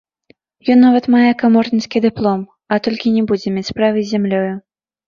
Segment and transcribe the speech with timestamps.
[0.75, 2.41] Ён нават мае каморніцкі дыплом,
[2.73, 4.53] а толькі не будзе мець справы з зямлёю.